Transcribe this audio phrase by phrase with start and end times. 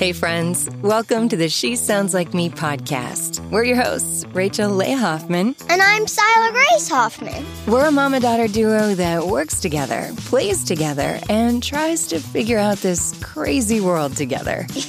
[0.00, 0.66] Hey, friends.
[0.80, 3.38] Welcome to the She Sounds Like Me podcast.
[3.50, 5.54] We're your hosts, Rachel Leigh Hoffman.
[5.68, 7.44] And I'm Sila Grace Hoffman.
[7.66, 12.78] We're a mama daughter duo that works together, plays together, and tries to figure out
[12.78, 14.66] this crazy world together.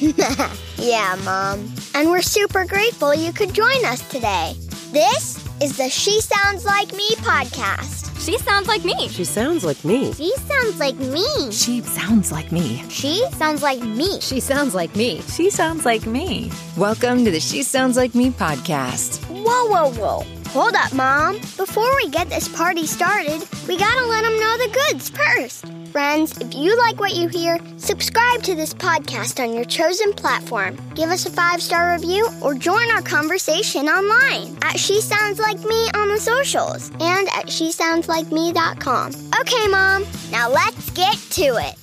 [0.77, 1.69] yeah, Mom.
[1.93, 4.53] And we're super grateful you could join us today.
[4.93, 8.10] This is the She Sounds Like Me podcast.
[8.21, 9.07] She sounds like me.
[9.07, 10.13] She sounds like me.
[10.13, 11.51] She sounds like me.
[11.51, 12.87] She sounds like me.
[12.87, 14.21] She sounds like me.
[14.21, 15.21] She sounds like me.
[15.21, 16.51] She sounds like me.
[16.77, 19.25] Welcome to the She Sounds Like Me podcast.
[19.25, 20.25] Whoa, whoa, whoa.
[20.49, 21.37] Hold up, Mom.
[21.57, 25.65] Before we get this party started, we gotta let them know the goods first.
[25.91, 30.77] Friends, if you like what you hear, subscribe to this podcast on your chosen platform.
[30.95, 35.59] Give us a five star review or join our conversation online at She Sounds Like
[35.59, 39.11] Me on the socials and at SheSoundsLikeMe.com.
[39.41, 41.75] Okay, Mom, now let's get to it.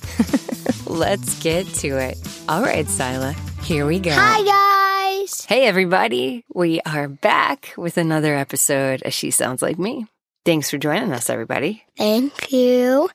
[0.87, 2.17] Let's get to it.
[2.49, 4.09] All right, Sila, here we go.
[4.11, 5.45] Hi, guys.
[5.45, 6.45] Hey, everybody.
[6.51, 10.07] We are back with another episode of She Sounds Like Me.
[10.45, 11.83] Thanks for joining us, everybody.
[11.95, 13.07] Thank you.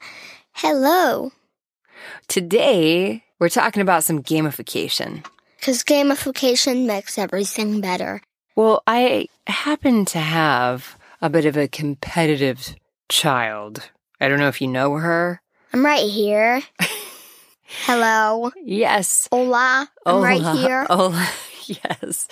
[0.57, 1.33] Hello.
[2.29, 5.27] Today, we're talking about some gamification.
[5.59, 8.23] Because gamification makes everything better.
[8.55, 12.77] Well, I happen to have a bit of a competitive
[13.09, 13.91] child.
[14.21, 15.43] I don't know if you know her.
[15.73, 16.63] I'm right here.
[17.65, 18.53] Hello.
[18.63, 19.29] Yes.
[19.33, 19.91] Hola.
[20.07, 20.85] I'm right here.
[20.89, 21.29] Hola.
[21.67, 22.29] Yes.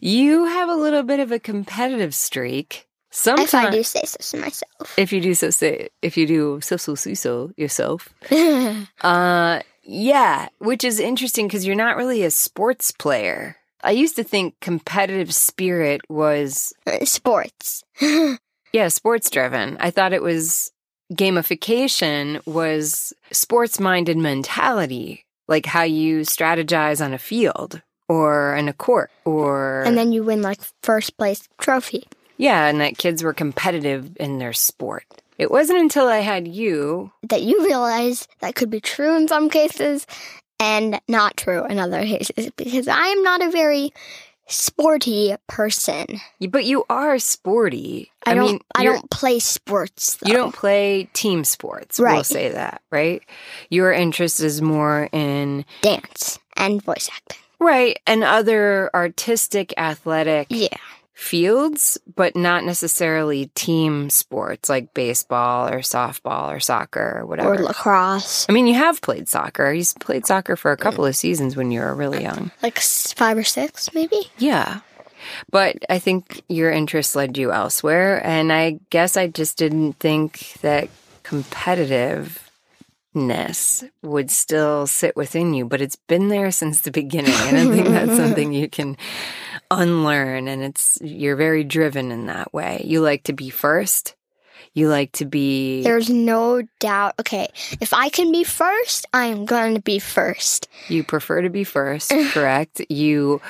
[0.00, 2.88] You have a little bit of a competitive streak.
[3.10, 4.98] Sometimes, If I do say so to myself.
[4.98, 8.08] if you do so, say if you do so so so so yourself.
[9.02, 13.56] Uh, yeah, which is interesting because you're not really a sports player.
[13.82, 16.72] I used to think competitive spirit was
[17.04, 17.82] Sports.
[18.72, 19.76] yeah sports driven.
[19.80, 20.70] I thought it was
[21.12, 28.72] gamification was sports minded mentality, like how you strategize on a field or in a
[28.72, 32.04] court or and then you win like first place trophy.
[32.40, 35.04] Yeah, and that kids were competitive in their sport.
[35.36, 39.50] It wasn't until I had you That you realized that could be true in some
[39.50, 40.06] cases
[40.58, 43.92] and not true in other cases because I am not a very
[44.48, 46.06] sporty person.
[46.48, 48.10] but you are sporty.
[48.26, 50.28] I, don't mean, I don't play sports though.
[50.28, 51.98] You don't play team sports.
[51.98, 53.22] We'll say that, right?
[53.68, 57.38] Your interest is more in dance and voice acting.
[57.58, 60.68] right and other artistic, athletic Yeah.
[61.20, 67.54] Fields, but not necessarily team sports like baseball or softball or soccer or whatever.
[67.54, 68.46] Or lacrosse.
[68.48, 69.70] I mean, you have played soccer.
[69.70, 72.50] You played soccer for a couple of seasons when you were really young.
[72.62, 74.30] Like five or six, maybe?
[74.38, 74.80] Yeah.
[75.50, 78.24] But I think your interest led you elsewhere.
[78.24, 80.88] And I guess I just didn't think that
[81.22, 87.34] competitiveness would still sit within you, but it's been there since the beginning.
[87.34, 88.96] And I think that's something you can
[89.70, 90.48] unlearn.
[90.48, 92.82] And it's, you're very driven in that way.
[92.84, 94.14] You like to be first.
[94.72, 97.14] You like to be, There's no doubt.
[97.18, 97.48] Okay,
[97.80, 100.68] if I can be first, I'm going to be first.
[100.88, 102.80] you prefer to be first, correct?
[102.88, 103.40] You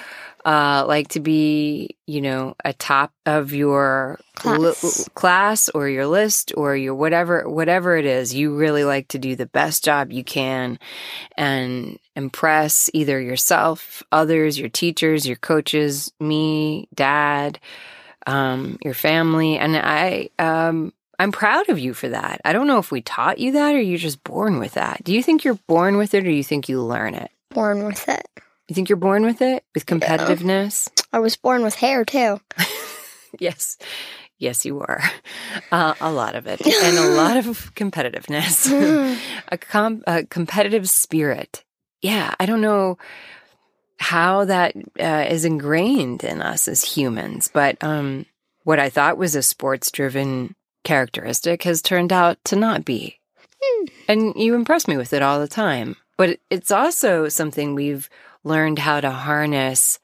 [0.44, 5.08] uh, like to be, you know, a top of your li- Class.
[5.14, 8.34] class or your list or your whatever, whatever it is.
[8.34, 10.78] You really like to do the best job you can
[11.36, 17.58] and impress either yourself, others, your teachers, your coaches, me, dad,
[18.26, 19.58] um, your family.
[19.58, 22.40] And I, um, I'm proud of you for that.
[22.46, 25.04] I don't know if we taught you that or you're just born with that.
[25.04, 27.30] Do you think you're born with it or do you think you learn it?
[27.50, 28.26] Born with it.
[28.70, 29.64] You think you're born with it?
[29.75, 30.88] With competitiveness?
[31.12, 32.41] I was born with hair too.
[33.38, 33.78] Yes.
[34.38, 35.00] Yes, you are.
[35.70, 36.60] Uh, a lot of it.
[36.66, 38.66] And a lot of competitiveness.
[39.48, 41.62] a, com- a competitive spirit.
[42.03, 42.34] Yeah.
[42.41, 42.98] I don't know
[44.00, 48.26] how that uh, is ingrained in us as humans, but um,
[48.64, 53.20] what I thought was a sports driven characteristic has turned out to not be.
[54.08, 55.94] And you impress me with it all the time.
[56.19, 58.10] But it's also something we've
[58.44, 59.98] learned how to harness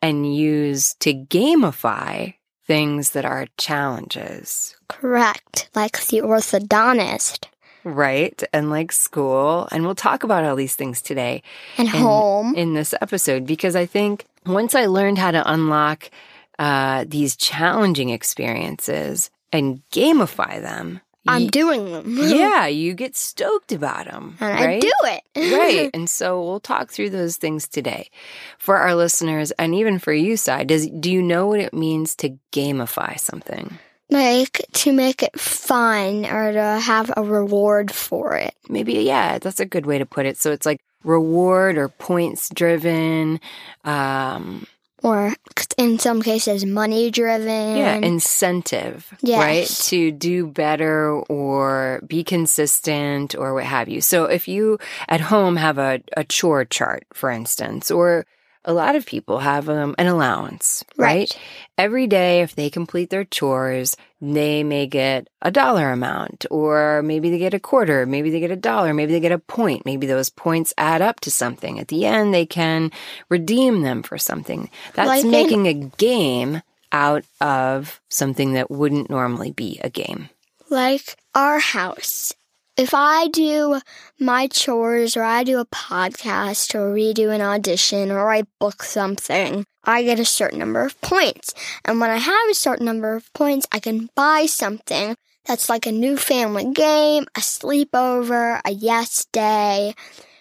[0.00, 2.34] and use to gamify
[2.66, 5.68] things that are challenges, Correct.
[5.74, 7.46] Like the orthodontist.
[7.84, 8.40] right?
[8.52, 9.68] And like school.
[9.72, 11.42] And we'll talk about all these things today
[11.78, 12.54] And in, home.
[12.54, 16.10] in this episode because I think once I learned how to unlock
[16.58, 22.04] uh, these challenging experiences and gamify them, I'm doing them.
[22.18, 24.76] yeah, you get stoked about them, And right?
[24.76, 25.22] I do it.
[25.56, 25.90] right.
[25.94, 28.10] And so we'll talk through those things today
[28.58, 30.64] for our listeners and even for you, Sai.
[30.64, 33.78] Does do you know what it means to gamify something?
[34.10, 38.54] Like to make it fun or to have a reward for it.
[38.68, 40.36] Maybe, yeah, that's a good way to put it.
[40.36, 43.40] So it's like reward or points driven.
[43.84, 44.66] Um,
[45.02, 45.34] Or
[45.78, 47.76] in some cases, money driven.
[47.76, 49.38] yeah, incentive, Yes.
[49.38, 49.66] right?
[49.88, 54.00] To do better or be consistent or what have you.
[54.00, 54.78] So if you
[55.08, 58.26] at home have a, a chore chart, for instance, or
[58.64, 61.06] a lot of people have um, an allowance, right?
[61.06, 61.38] Right.
[61.78, 67.30] Every day, if they complete their chores, they may get a dollar amount, or maybe
[67.30, 69.84] they get a quarter, maybe they get a dollar, maybe they get a point.
[69.84, 71.80] Maybe those points add up to something.
[71.80, 72.92] At the end, they can
[73.28, 74.70] redeem them for something.
[74.94, 76.62] That's Like in- making a game
[76.92, 80.28] out of something that wouldn't normally be a game.
[80.70, 82.32] like our house.
[82.76, 83.80] If I do
[84.18, 89.66] my chores or I do a podcast or redo an audition or I book something,
[89.84, 91.52] I get a certain number of points.
[91.84, 95.14] And when I have a certain number of points, I can buy something
[95.44, 99.94] that's like a new family game, a sleepover, a yes day.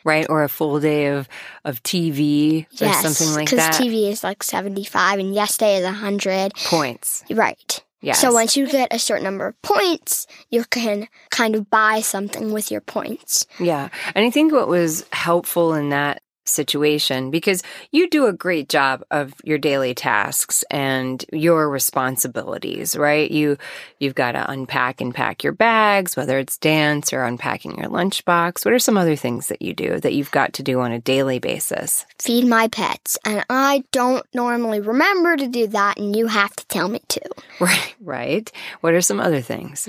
[0.05, 0.25] Right?
[0.29, 1.27] Or a full day of,
[1.65, 3.73] of TV or Yes, something like that.
[3.77, 3.87] Because.
[3.87, 6.53] TV is like 75 and yes day is 100.
[6.55, 7.25] Points.
[7.29, 7.83] Right.
[8.01, 8.19] Yes.
[8.19, 12.51] So once you get a certain number of points, you can kind of buy something
[12.51, 13.45] with your points.
[13.59, 13.89] Yeah.
[14.15, 19.03] And I think what was helpful in that situation, because you do a great job
[19.11, 23.29] of your daily tasks and your responsibilities, right?
[23.29, 23.57] You,
[23.99, 28.65] you've got to unpack and pack your bags, whether it's dance or unpacking your lunchbox.
[28.65, 30.99] What are some other things that you do that you've got to do on a
[30.99, 32.05] daily basis?
[32.19, 33.17] Feed my pets.
[33.25, 37.21] And I don't normally remember to do that, and you have to tell me to.
[37.59, 37.95] Right.
[38.01, 38.51] Right.
[38.79, 39.87] What are some other things?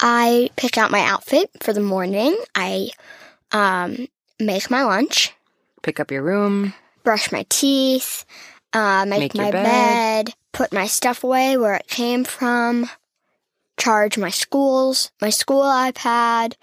[0.00, 2.36] I pick out my outfit for the morning.
[2.56, 2.90] I
[3.52, 4.08] um,
[4.40, 5.32] make my lunch,
[5.82, 6.74] Pick up your room.
[7.04, 8.24] brush my teeth,
[8.72, 10.26] uh, make, Make my bed.
[10.26, 12.88] bed, put my stuff away where it came from,
[13.78, 16.54] charge my schools, my school iPad,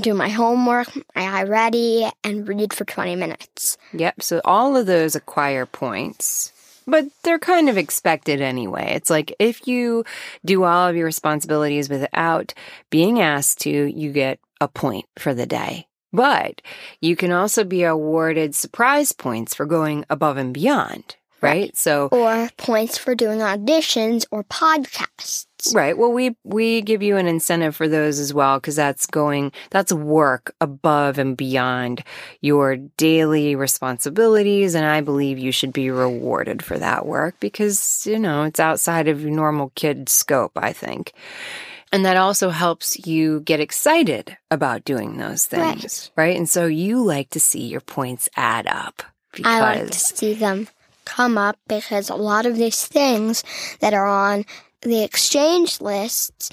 [0.00, 3.76] do my homework, my iReady, and read for 20 minutes.
[3.92, 4.22] Yep.
[4.22, 6.50] So all of those acquire points,
[6.86, 8.92] but they're kind of expected anyway.
[8.94, 10.04] It's like if you
[10.46, 12.54] do all of your responsibilities without
[12.88, 15.86] being asked to, you get a point for the day.
[16.12, 16.60] But
[17.00, 21.74] you can also be awarded surprise points for going above and beyond, right?
[21.76, 25.46] So Or points for doing auditions or podcasts.
[25.72, 25.96] Right.
[25.96, 29.92] Well, we we give you an incentive for those as well because that's going that's
[29.92, 32.02] work above and beyond
[32.40, 38.18] your daily responsibilities and I believe you should be rewarded for that work because, you
[38.18, 41.12] know, it's outside of your normal kid scope, I think.
[41.92, 46.36] And that also helps you get excited about doing those things, right?
[46.36, 49.02] And so you like to see your points add up
[49.32, 50.68] because I like to see them
[51.04, 53.44] come up because a lot of these things
[53.80, 54.46] that are on
[54.80, 56.50] the exchange lists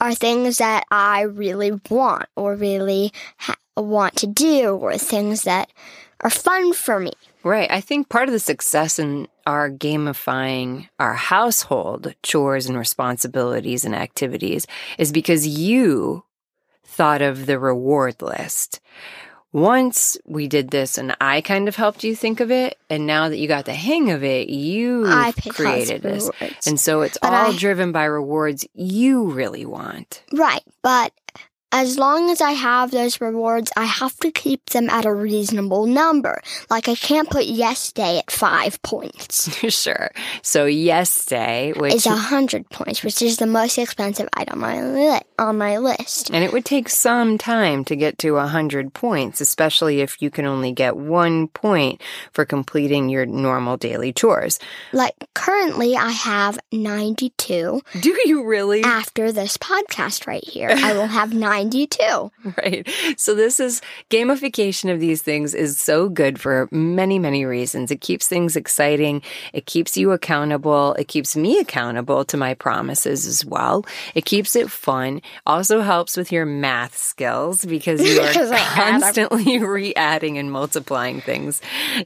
[0.00, 5.72] are things that I really want or really ha- want to do or things that
[6.20, 7.12] are fun for me.
[7.42, 7.70] Right.
[7.70, 13.94] I think part of the success in our gamifying our household chores and responsibilities and
[13.94, 14.66] activities
[14.98, 16.24] is because you
[16.84, 18.80] thought of the reward list.
[19.54, 23.28] Once we did this and I kind of helped you think of it, and now
[23.28, 25.04] that you got the hang of it, you
[25.50, 26.30] created this.
[26.40, 26.66] rewards.
[26.66, 30.22] And so it's But all I- driven by rewards you really want.
[30.32, 31.12] Right, but
[31.72, 35.86] as long as I have those rewards, I have to keep them at a reasonable
[35.86, 36.42] number.
[36.70, 39.48] Like I can't put yes day at five points.
[39.74, 40.10] sure.
[40.42, 44.70] So yes day, which It's a hundred points, which is the most expensive item on
[44.70, 46.30] my, li- on my list.
[46.30, 50.30] And it would take some time to get to a 100 points, especially if you
[50.30, 52.02] can only get one point
[52.32, 54.58] for completing your normal daily chores.
[54.92, 57.80] Like currently, I have 92.
[58.00, 58.82] Do you really?
[58.82, 62.30] After this podcast right here, I will have 92.
[62.58, 62.88] Right.
[63.16, 67.90] So this is gamification of these things is so good for many, many reasons.
[67.90, 69.22] It keeps things exciting.
[69.52, 70.94] It keeps you accountable.
[70.94, 73.86] It keeps me accountable to my promises as well.
[74.14, 75.22] It keeps it fun.
[75.46, 79.00] Also helps with your math skills because you are Because I add 'em.
[79.00, 81.60] constantly re-adding and multiplying things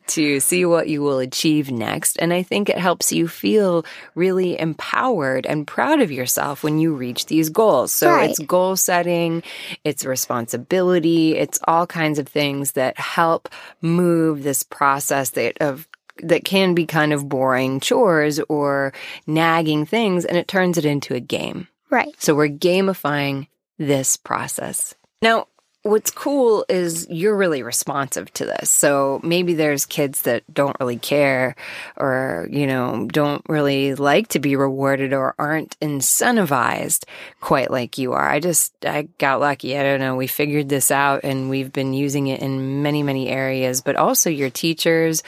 [0.09, 2.17] to see what you will achieve next.
[2.21, 3.85] And I think it helps you feel
[4.15, 7.91] really empowered and proud of yourself when you reach these goals.
[7.93, 8.31] So Right.
[8.31, 9.43] it's goal setting,
[9.85, 13.49] it's responsibility, it's all kinds of things that help
[13.81, 15.89] move this process that of
[16.23, 18.93] that can be kind of boring chores or
[19.27, 21.69] nagging things and it turns it into a game.
[21.91, 22.15] Right.
[22.19, 23.49] So we're gamifying
[23.79, 24.95] this process.
[25.21, 25.49] Now,
[25.87, 28.71] what's cool is you're really responsive to this.
[28.71, 31.55] So maybe there's kids that don't really care
[31.97, 37.05] or, you know, don't really like to be rewarded or aren't incentivized
[37.41, 38.29] quite like you are.
[38.29, 39.79] I just, I got lucky.
[39.79, 40.17] I don't know.
[40.17, 44.29] We figured this out and we've been using it in many, many areas, but also
[44.29, 45.23] your teachers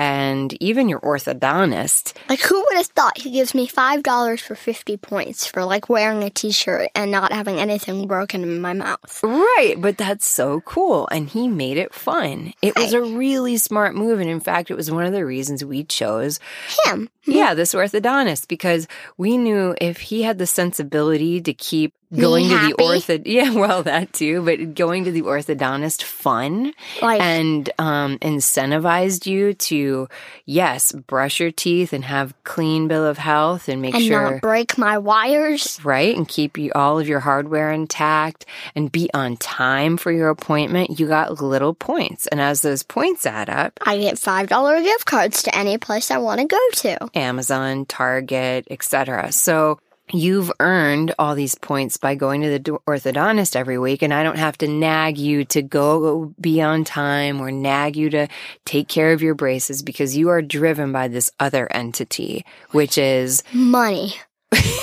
[0.00, 2.14] and even your orthodontist.
[2.30, 6.24] Like, who would have thought he gives me $5 for 50 points for like wearing
[6.24, 9.20] a t shirt and not having anything broken in my mouth?
[9.22, 11.06] Right, but that's so cool.
[11.12, 12.54] And he made it fun.
[12.62, 14.20] It was a really smart move.
[14.20, 16.40] And in fact, it was one of the reasons we chose
[16.84, 17.10] Him.
[17.26, 17.32] Mm-hmm.
[17.32, 18.88] Yeah, this orthodontist because
[19.18, 23.82] we knew if he had the sensibility to keep going to the ortho yeah, well
[23.84, 26.72] that too, but going to the orthodontist fun.
[27.00, 30.08] Like- and um incentivized you to
[30.46, 34.40] yes, brush your teeth and have clean bill of health and make And sure not
[34.40, 35.78] break my wires.
[35.84, 40.28] right and keep you all of your hardware intact and be on time for your
[40.30, 40.98] appointment.
[40.98, 42.26] You got little points.
[42.26, 46.18] And as those points add up I get $5 gift cards to any place I
[46.18, 47.08] want to go to.
[47.14, 49.78] amazon target etc so
[50.12, 54.38] you've earned all these points by going to the orthodontist every week and i don't
[54.38, 58.26] have to nag you to go be on time or nag you to
[58.64, 63.42] take care of your braces because you are driven by this other entity which is
[63.52, 64.14] Money.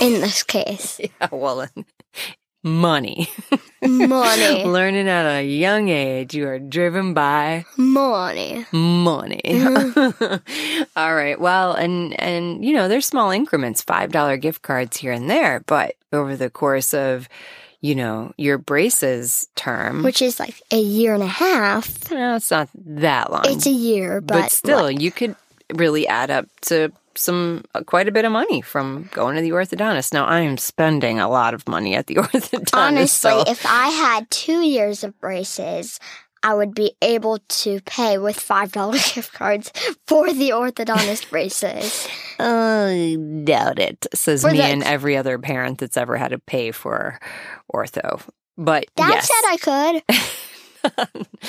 [0.02, 1.68] In this case, yeah, well
[2.68, 3.30] money
[3.82, 4.64] money.
[4.66, 8.66] Learning at a young age, you are driven by Money.
[8.72, 9.42] money.
[10.96, 11.40] All right.
[11.40, 15.64] Well, and and you know, there's small increments, five dollar gift cards here and there,
[15.68, 17.28] but over the course of,
[17.82, 22.10] you know, your braces term, Which is like a year and a half.
[22.12, 23.44] no, it's not that long.
[23.46, 25.36] It's a year, but, but still, you could
[25.74, 29.50] really add up to some uh, quite a bit of money from going to the
[29.52, 30.14] orthodontist.
[30.14, 32.74] Now, I am spending a lot of money at the orthodontist.
[32.74, 36.00] honestly, so- if I had two years of braces,
[36.44, 39.72] I would be able to pay with $5 gift cards
[40.06, 42.08] for the orthodontist braces.
[42.40, 46.40] I doubt it, says For me the- and every other parent that's ever had to
[46.40, 47.20] pay for
[47.74, 48.22] ortho.
[48.58, 49.28] But Dad yes.
[49.28, 50.18] said I could.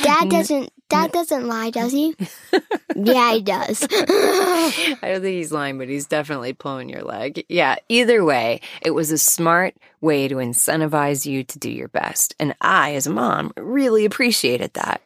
[0.03, 0.73] Dad doesn't.
[0.89, 2.15] Dad doesn't lie, does he?
[2.97, 3.87] yeah, he does.
[3.93, 7.45] I don't think he's lying, but he's definitely pulling your leg.
[7.49, 12.35] Yeah, either way, it was a smart way to incentivize you to do your best.
[12.41, 15.03] And I, as a mom, really appreciated that.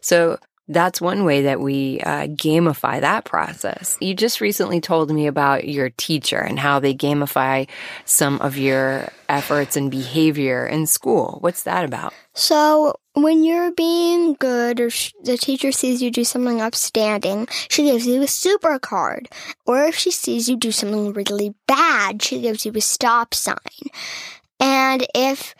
[0.00, 3.96] So that's one way that we uh, gamify that process.
[4.00, 7.68] You just recently told me about your teacher and how they gamify
[8.04, 11.38] some of your efforts and behavior in school.
[11.40, 12.12] What's that about?
[12.34, 14.90] So, when you're being good or
[15.22, 19.28] the teacher sees you do something upstanding, she gives you a super card.
[19.64, 23.56] Or if she sees you do something really bad, she gives you a stop sign.
[24.60, 25.54] And if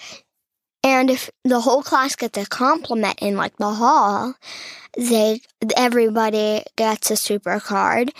[0.85, 4.35] and if the whole class gets a compliment in like the hall,
[4.97, 5.41] they
[5.77, 8.13] everybody gets a super card.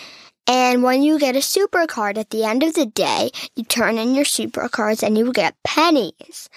[0.49, 3.99] And when you get a super card at the end of the day, you turn
[3.99, 6.49] in your super cards and you get pennies.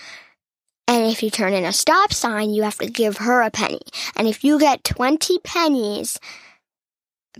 [0.90, 3.82] And if you turn in a stop sign, you have to give her a penny.
[4.16, 6.20] And if you get 20 pennies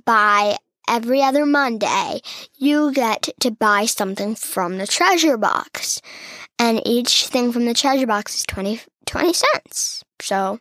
[0.06, 2.22] by every other Monday,
[2.60, 6.00] you get to buy something from the treasure box.
[6.60, 10.04] And each thing from the treasure box is 20, 20 cents.
[10.22, 10.60] So,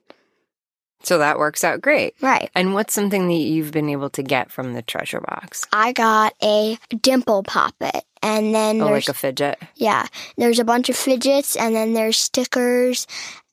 [1.03, 2.15] So that works out great.
[2.21, 2.51] right.
[2.55, 5.65] And what's something that you've been able to get from the treasure box?
[5.73, 8.05] I got a dimple poppet.
[8.23, 9.59] And then Oh, like a fidget.
[9.77, 13.07] Yeah, there's a bunch of fidgets, and then there's stickers,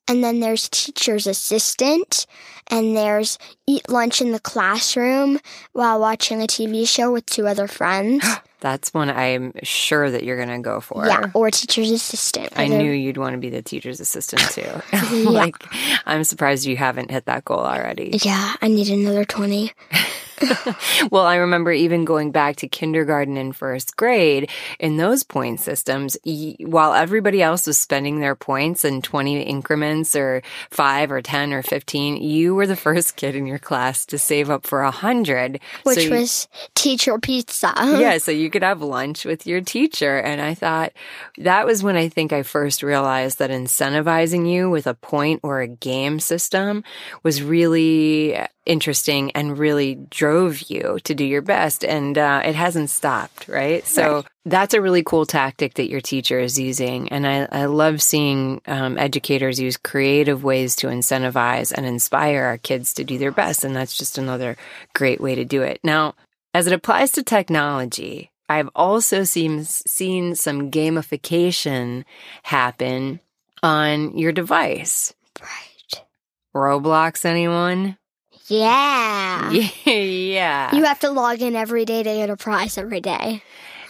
[0.08, 2.26] and then there's teacher's assistant,
[2.68, 3.38] and there's
[3.68, 5.40] eat lunch in the classroom
[5.74, 8.26] while watching a TV show with two other friends.
[8.66, 11.06] That's one I'm sure that you're going to go for.
[11.06, 12.50] yeah, or teacher's assistant.
[12.56, 14.82] I knew you'd want to be the teacher's assistant too.
[15.30, 15.56] like,
[16.08, 18.18] I'm surprised you haven't hit that goal already.
[18.24, 19.72] Yeah, I need another 20.
[21.12, 24.50] Well, I remember even going back to kindergarten and first grade
[24.80, 30.16] in those point systems, y- while everybody else was spending their points in 20 increments
[30.16, 34.18] or five or 10 or 15, you were the first kid in your class to
[34.18, 35.60] save up for a hundred.
[35.84, 37.74] Which So you- was teacher pizza.
[37.78, 40.18] yeah, so you could have lunch with your teacher.
[40.18, 40.92] And I thought
[41.38, 45.62] that was when I think I first realized that incentivizing you with a point or
[45.62, 46.84] a game system
[47.24, 51.86] was really interesting and really drove you to do your best.
[51.86, 53.86] And uh, it hasn't stopped, right?
[53.86, 57.10] So that's a really cool tactic that your teacher is using.
[57.10, 62.58] And I, I love seeing um, educators use creative ways to incentivize and inspire our
[62.58, 63.64] kids to do their best.
[63.64, 64.58] And that's just another
[64.94, 65.80] great way to do it.
[65.84, 66.16] Now,
[66.56, 72.04] as it applies to technology, I've also seen, seen some gamification
[72.42, 73.20] happen
[73.62, 75.14] on your device.
[75.40, 76.04] Right.
[76.56, 77.98] Roblox, anyone?
[78.48, 79.52] Yeah.
[79.86, 80.76] yeah.
[80.76, 83.42] You have to log in every day to get a prize every day.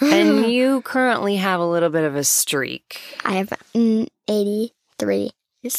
[0.02, 3.00] and you currently have a little bit of a streak.
[3.24, 5.32] I have mm, 83.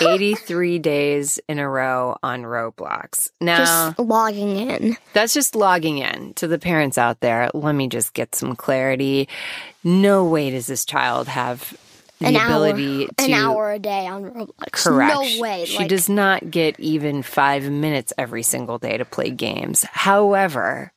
[0.00, 3.30] 83 days in a row on Roblox.
[3.40, 4.96] Now, Just logging in.
[5.12, 7.48] that's just logging in to the parents out there.
[7.54, 9.28] Let me just get some clarity.
[9.84, 11.76] No way does this child have
[12.20, 14.72] the An ability hour, to an hour a day on Roblox.
[14.72, 15.14] Correct.
[15.14, 15.64] No way.
[15.64, 19.84] She like, does not get even five minutes every single day to play games.
[19.90, 20.92] However,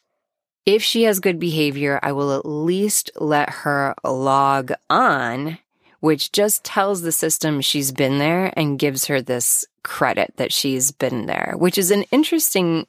[0.65, 5.57] if she has good behavior, I will at least let her log on,
[6.01, 10.91] which just tells the system she's been there and gives her this credit that she's
[10.91, 12.85] been there, which is an interesting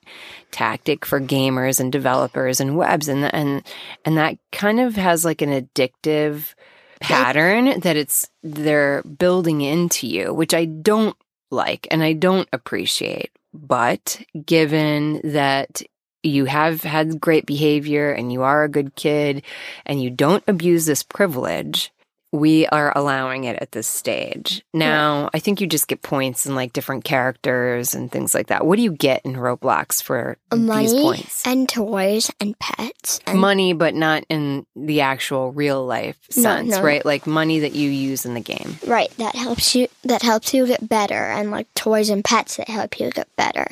[0.51, 3.63] tactic for gamers and developers and webs and and
[4.05, 6.55] and that kind of has like an addictive
[7.01, 11.17] pattern that it's they're building into you, which I don't
[11.51, 13.31] like and I don't appreciate.
[13.55, 15.83] But given that
[16.23, 19.43] you have had great behavior and you are a good kid
[19.87, 21.93] and you don't abuse this privilege,
[22.33, 24.63] we are allowing it at this stage.
[24.75, 28.67] Now, I think you just get points in like different characters and things like that.
[28.67, 31.47] What do you get in Roblox for these money points?
[31.47, 33.21] and toys and pets.
[33.27, 36.83] And money, but not in the actual real life No, sense, no.
[36.83, 37.05] right?
[37.05, 38.77] Like money that you use in the game.
[38.87, 39.89] Right, that helps you.
[40.05, 43.67] That helps you get better, and like toys and pets that help you get better.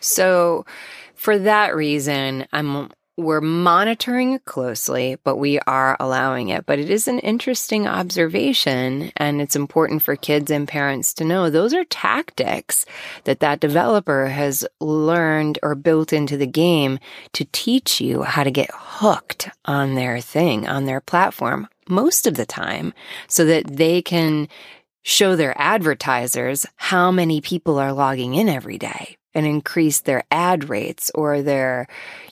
[0.00, 0.66] So,
[1.14, 6.64] for that reason, I'm we're monitoring it closely, but we are allowing it.
[6.64, 11.50] But it is an interesting observation, and it's important for kids and parents to know
[11.50, 12.86] those are tactics
[13.24, 16.98] that that developer has learned or built into the game
[17.34, 22.34] to teach you how to get hooked on their thing, on their platform, most of
[22.34, 22.94] the time,
[23.28, 24.48] so that they can
[25.02, 30.68] show their advertisers how many people are logging in every day and increase their ad
[30.68, 31.86] rates or their,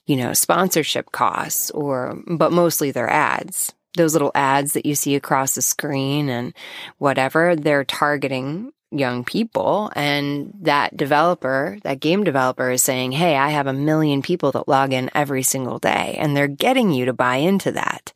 [0.07, 3.73] you know, sponsorship costs or, but mostly their ads.
[3.97, 6.54] Those little ads that you see across the screen and
[6.99, 9.90] whatever, they're targeting young people.
[9.95, 14.69] And that developer, that game developer is saying, Hey, I have a million people that
[14.69, 16.16] log in every single day.
[16.19, 18.12] And they're getting you to buy into that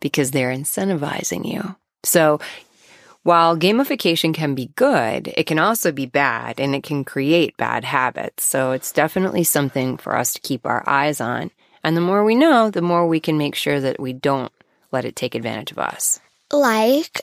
[0.00, 1.76] because they're incentivizing you.
[2.02, 2.40] So
[3.22, 7.84] while gamification can be good, it can also be bad and it can create bad
[7.84, 8.44] habits.
[8.44, 11.50] So it's definitely something for us to keep our eyes on.
[11.84, 14.52] And the more we know, the more we can make sure that we don't
[14.92, 16.20] let it take advantage of us.
[16.52, 17.22] Like,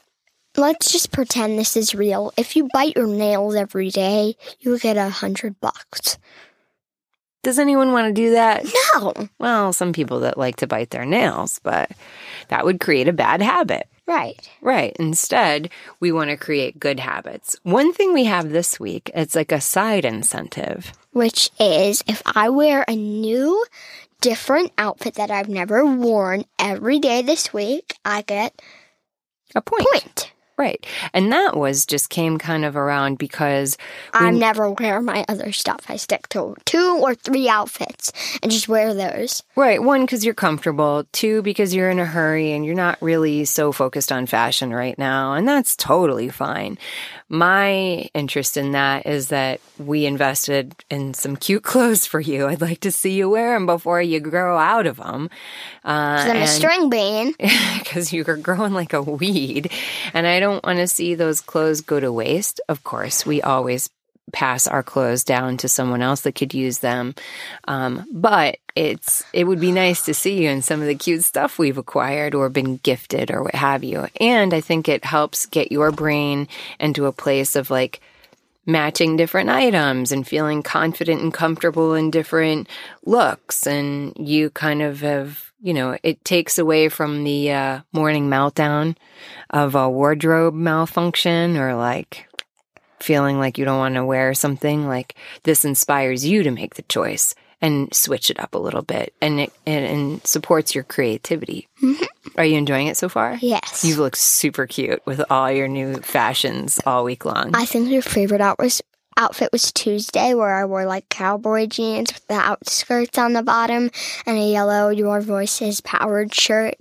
[0.56, 2.32] let's just pretend this is real.
[2.38, 6.18] If you bite your nails every day, you get a hundred bucks.
[7.44, 8.66] Does anyone want to do that?
[8.94, 11.92] No, Well, some people that like to bite their nails, but
[12.50, 13.88] that would create a bad habit.
[14.08, 14.50] Right.
[14.62, 14.96] Right.
[15.00, 17.56] Instead, we want to create good habits.
[17.64, 20.92] One thing we have this week, it's like a side incentive.
[21.12, 23.64] Which is if I wear a new,
[24.22, 28.60] different outfit that I've never worn every day this week, I get
[29.56, 29.88] A point.
[29.92, 30.32] point.
[30.58, 30.84] Right.
[31.14, 33.78] And that was just came kind of around because
[34.12, 35.86] I never wear my other stuff.
[35.88, 39.44] I stick to two or three outfits and just wear those.
[39.56, 39.82] Right.
[39.82, 41.06] One, because you're comfortable.
[41.12, 44.98] Two, because you're in a hurry and you're not really so focused on fashion right
[44.98, 45.34] now.
[45.34, 46.80] And that's totally fine.
[47.30, 52.48] My interest in that is that we invested in some cute clothes for you.
[52.48, 55.30] I'd like to see you wear them before you grow out of them.
[55.84, 57.34] Uh, I'm a string bean.
[57.80, 59.72] because you are growing like a weed.
[60.14, 62.62] And I don't want to see those clothes go to waste.
[62.70, 63.90] Of course, we always
[64.34, 67.16] pass our clothes down to someone else that could use them.
[67.68, 71.24] Um, but it's it would be nice to see you in some of the cute
[71.24, 74.08] stuff we've acquired or been gifted or what have you.
[74.20, 76.48] And I think it helps get your brain
[76.80, 78.02] into a place of like
[78.68, 82.68] matching different items and feeling confident and comfortable in different
[83.06, 83.66] looks.
[83.66, 88.96] And you kind of have, you know, it takes away from the uh, morning meltdown
[89.50, 92.27] of a wardrobe malfunction or like
[93.00, 94.88] feeling like you don't want to wear something.
[94.88, 99.14] Like this inspires you to make the choice and switch it up a little bit
[99.22, 101.68] and it and, and supports your creativity.
[101.82, 102.40] Mm-hmm.
[102.40, 103.38] Are you enjoying it so far?
[103.42, 103.84] Yes.
[103.84, 107.56] You look super cute with all your new fashions all week long.
[107.56, 108.82] I think your favorite out was,
[109.18, 113.90] outfit was Tuesday, where I wore like cowboy jeans with the outskirts on the bottom
[114.28, 116.76] and a yellow Your Voices powered shirt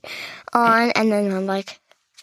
[0.53, 1.81] on, and then I'm like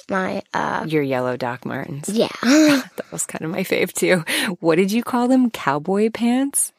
[0.09, 2.09] my uh Your yellow Doc Martens.
[2.09, 4.23] yeah That was kind of my fave too.
[4.59, 5.49] What did you call them?
[5.49, 6.71] Cowboy pants?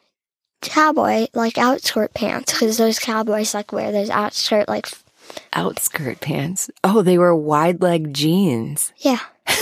[0.61, 4.89] cowboy like outskirt pants because those cowboys like wear those outskirt like
[5.53, 6.71] Outskirt pants.
[6.83, 8.93] Oh, they were wide leg jeans.
[8.99, 9.21] yeah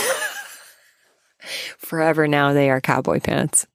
[1.79, 3.67] Forever now they are cowboy pants.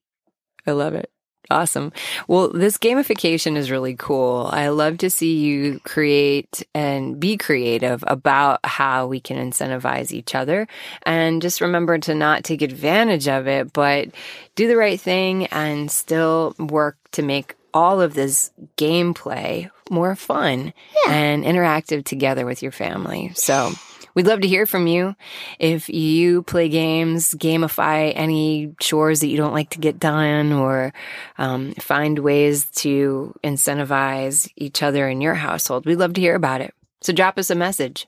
[0.65, 1.09] I love it.
[1.49, 1.93] Awesome.
[2.27, 4.49] Well, this gamification is really cool.
[4.51, 10.35] I love to see you create and be creative about how we can incentivize each
[10.35, 10.67] other.
[11.03, 14.09] And just remember to not take advantage of it, but
[14.55, 20.73] do the right thing and still work to make all of this gameplay more fun
[21.07, 23.31] and interactive together with your family.
[23.35, 23.71] So
[24.17, 25.15] we'd love to hear from you.
[25.59, 30.91] If you play games, gamify any chores that you don't like to get done, or
[31.37, 36.61] um, find ways to incentivize each other in your household, we'd love to hear about
[36.61, 36.73] it.
[37.01, 38.07] So drop us a message.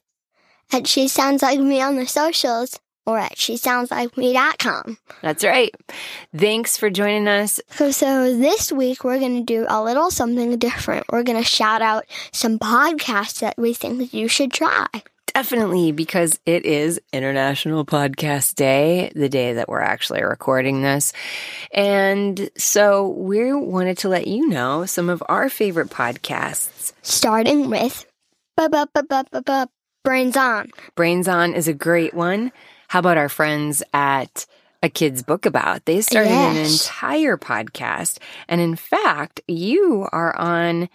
[0.72, 4.98] At She Sounds Like Me on the socials or at SheSoundsLikeMe.com.
[5.22, 5.76] That's right.
[6.36, 7.60] Thanks for joining us.
[7.70, 11.06] So, so this week we're going to do a little something different.
[11.12, 14.88] We're going to shout out some podcasts that we think you should try.
[15.40, 21.14] Definitely, because it is International Podcast Day, the day that we're actually recording this.
[21.74, 26.92] And so we wanted to let you know some of our favorite podcasts.
[27.04, 28.06] Starting with
[30.04, 30.70] Brains On.
[30.96, 32.52] Brains On is a great one.
[32.90, 34.46] How about our friends at
[34.84, 35.86] A Kid's Book About?
[35.86, 38.18] They started an entire podcast.
[38.50, 40.90] And in fact, you are on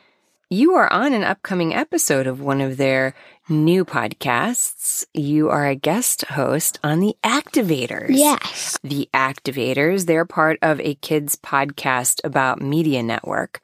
[0.50, 3.14] you are on an upcoming episode of one of their
[3.48, 5.04] new podcasts.
[5.12, 8.10] You are a guest host on The Activators.
[8.10, 8.78] Yes.
[8.82, 13.60] The Activators, they're part of a kids podcast about Media Network.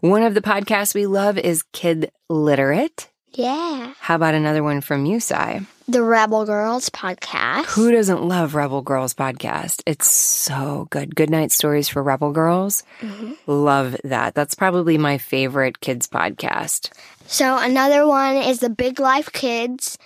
[0.00, 3.08] One of the podcasts we love is Kid Literate.
[3.32, 3.94] Yeah.
[4.00, 5.66] How about another one from you, Sai?
[5.90, 7.64] The Rebel Girls podcast.
[7.64, 9.82] Who doesn't love Rebel Girls podcast?
[9.86, 11.16] It's so good.
[11.16, 12.82] Good night stories for Rebel Girls.
[13.00, 13.32] Mm-hmm.
[13.46, 14.34] Love that.
[14.34, 16.92] That's probably my favorite kids podcast.
[17.26, 19.96] So another one is the Big Life Kids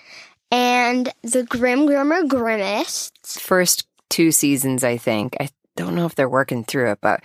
[0.52, 3.40] and the Grimm Grimmer Grimmest.
[3.40, 5.36] First two seasons, I think.
[5.40, 7.24] I don't know if they're working through it, but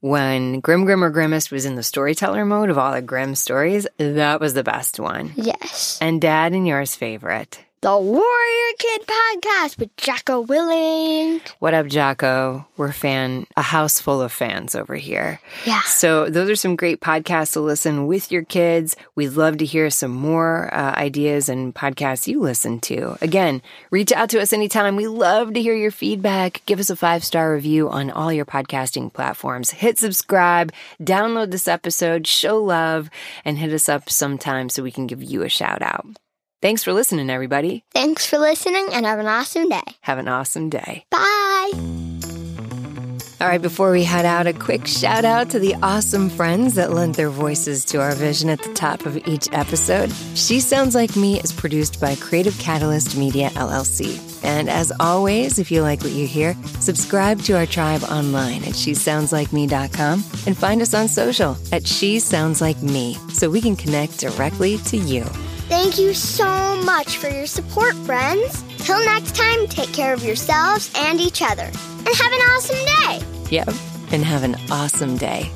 [0.00, 4.40] when Grimm Grimmer Grimmest was in the storyteller mode of all the grim stories, that
[4.40, 5.32] was the best one.
[5.36, 5.96] Yes.
[6.02, 7.63] And Dad and yours favorite.
[7.84, 11.46] The Warrior Kid podcast with Jocko Willink.
[11.58, 12.66] What up, Jocko?
[12.78, 15.38] We're fan, a house full of fans over here.
[15.66, 15.82] Yeah.
[15.82, 18.96] So those are some great podcasts to listen with your kids.
[19.16, 23.18] We'd love to hear some more uh, ideas and podcasts you listen to.
[23.20, 24.96] Again, reach out to us anytime.
[24.96, 26.62] We love to hear your feedback.
[26.64, 29.72] Give us a five star review on all your podcasting platforms.
[29.72, 33.10] Hit subscribe, download this episode, show love,
[33.44, 36.06] and hit us up sometime so we can give you a shout out.
[36.62, 37.84] Thanks for listening, everybody.
[37.92, 39.82] Thanks for listening and have an awesome day.
[40.00, 41.04] Have an awesome day.
[41.10, 41.70] Bye.
[43.40, 46.92] All right, before we head out, a quick shout out to the awesome friends that
[46.94, 50.10] lent their voices to our vision at the top of each episode.
[50.34, 54.18] She Sounds Like Me is produced by Creative Catalyst Media LLC.
[54.44, 58.72] And as always, if you like what you hear, subscribe to our tribe online at
[58.72, 64.18] shesoundslikeme.com and find us on social at She Sounds Like Me so we can connect
[64.20, 65.24] directly to you.
[65.68, 68.62] Thank you so much for your support, friends.
[68.78, 71.64] Till next time, take care of yourselves and each other.
[71.64, 73.26] And have an awesome day.
[73.50, 73.68] Yep,
[74.12, 75.50] and have an awesome day.